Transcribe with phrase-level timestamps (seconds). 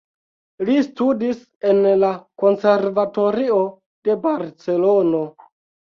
[0.69, 1.43] Li studis
[1.73, 2.09] en la
[2.43, 3.61] Konservatorio
[4.09, 5.25] de Barcelono.